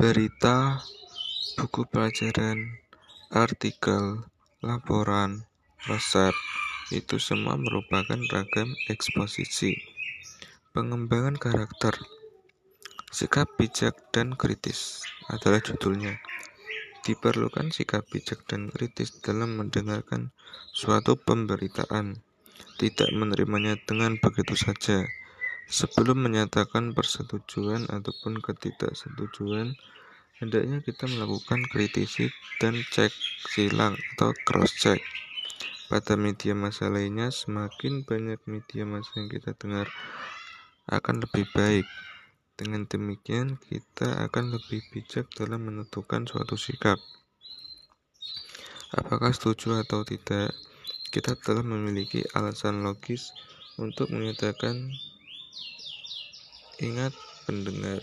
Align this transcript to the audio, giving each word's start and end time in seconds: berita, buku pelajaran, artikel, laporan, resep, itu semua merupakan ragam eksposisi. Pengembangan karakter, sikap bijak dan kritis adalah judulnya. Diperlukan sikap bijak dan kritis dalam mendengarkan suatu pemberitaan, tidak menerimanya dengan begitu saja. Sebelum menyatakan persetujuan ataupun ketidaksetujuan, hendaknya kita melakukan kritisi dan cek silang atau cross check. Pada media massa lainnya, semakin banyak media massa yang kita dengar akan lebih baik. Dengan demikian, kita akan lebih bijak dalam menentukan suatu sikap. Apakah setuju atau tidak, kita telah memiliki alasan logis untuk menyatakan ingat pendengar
berita, 0.00 0.80
buku 1.60 1.84
pelajaran, 1.84 2.80
artikel, 3.28 4.24
laporan, 4.64 5.44
resep, 5.84 6.32
itu 6.88 7.20
semua 7.20 7.60
merupakan 7.60 8.16
ragam 8.32 8.72
eksposisi. 8.88 9.76
Pengembangan 10.72 11.36
karakter, 11.36 12.00
sikap 13.12 13.60
bijak 13.60 13.92
dan 14.08 14.40
kritis 14.40 15.04
adalah 15.28 15.60
judulnya. 15.60 16.16
Diperlukan 17.04 17.68
sikap 17.68 18.08
bijak 18.08 18.48
dan 18.48 18.72
kritis 18.72 19.20
dalam 19.20 19.60
mendengarkan 19.60 20.32
suatu 20.72 21.20
pemberitaan, 21.20 22.24
tidak 22.80 23.12
menerimanya 23.12 23.76
dengan 23.84 24.16
begitu 24.16 24.56
saja. 24.56 25.04
Sebelum 25.70 26.26
menyatakan 26.26 26.98
persetujuan 26.98 27.86
ataupun 27.94 28.42
ketidaksetujuan, 28.42 29.78
hendaknya 30.42 30.82
kita 30.82 31.06
melakukan 31.06 31.62
kritisi 31.70 32.26
dan 32.58 32.74
cek 32.90 33.14
silang 33.54 33.94
atau 33.94 34.34
cross 34.42 34.74
check. 34.74 34.98
Pada 35.86 36.18
media 36.18 36.58
massa 36.58 36.90
lainnya, 36.90 37.30
semakin 37.30 38.02
banyak 38.02 38.42
media 38.50 38.82
massa 38.82 39.14
yang 39.22 39.30
kita 39.30 39.54
dengar 39.54 39.86
akan 40.90 41.22
lebih 41.22 41.46
baik. 41.54 41.86
Dengan 42.58 42.90
demikian, 42.90 43.54
kita 43.62 44.26
akan 44.26 44.58
lebih 44.58 44.82
bijak 44.90 45.30
dalam 45.38 45.70
menentukan 45.70 46.26
suatu 46.26 46.58
sikap. 46.58 46.98
Apakah 48.90 49.30
setuju 49.30 49.86
atau 49.86 50.02
tidak, 50.02 50.50
kita 51.14 51.38
telah 51.38 51.62
memiliki 51.62 52.26
alasan 52.34 52.82
logis 52.82 53.30
untuk 53.78 54.10
menyatakan 54.10 54.90
ingat 56.80 57.12
pendengar 57.44 58.00